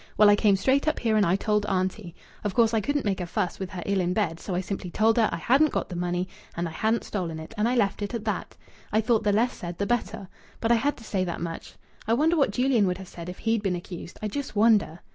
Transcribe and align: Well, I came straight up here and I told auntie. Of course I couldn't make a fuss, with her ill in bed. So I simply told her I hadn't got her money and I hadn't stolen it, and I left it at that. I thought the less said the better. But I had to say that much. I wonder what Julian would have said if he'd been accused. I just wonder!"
Well, 0.17 0.29
I 0.31 0.35
came 0.35 0.55
straight 0.55 0.87
up 0.87 0.97
here 0.97 1.15
and 1.15 1.23
I 1.27 1.35
told 1.35 1.63
auntie. 1.67 2.15
Of 2.43 2.55
course 2.55 2.73
I 2.73 2.81
couldn't 2.81 3.05
make 3.05 3.21
a 3.21 3.27
fuss, 3.27 3.59
with 3.59 3.69
her 3.69 3.83
ill 3.85 4.01
in 4.01 4.13
bed. 4.13 4.39
So 4.39 4.55
I 4.55 4.59
simply 4.61 4.89
told 4.89 5.17
her 5.17 5.29
I 5.31 5.37
hadn't 5.37 5.71
got 5.71 5.91
her 5.91 5.95
money 5.95 6.27
and 6.57 6.67
I 6.67 6.71
hadn't 6.71 7.03
stolen 7.03 7.37
it, 7.39 7.53
and 7.55 7.69
I 7.69 7.75
left 7.75 8.01
it 8.01 8.15
at 8.15 8.25
that. 8.25 8.57
I 8.91 8.99
thought 8.99 9.23
the 9.23 9.31
less 9.31 9.53
said 9.53 9.77
the 9.77 9.85
better. 9.85 10.27
But 10.59 10.71
I 10.71 10.75
had 10.81 10.97
to 10.97 11.03
say 11.03 11.23
that 11.25 11.39
much. 11.39 11.75
I 12.07 12.15
wonder 12.15 12.35
what 12.35 12.49
Julian 12.49 12.87
would 12.87 12.97
have 12.97 13.07
said 13.09 13.29
if 13.29 13.37
he'd 13.37 13.61
been 13.61 13.75
accused. 13.75 14.17
I 14.23 14.27
just 14.27 14.55
wonder!" 14.55 15.01